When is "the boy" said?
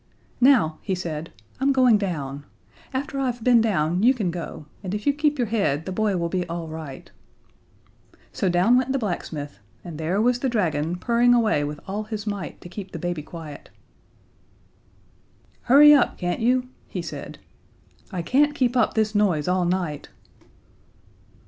5.85-6.17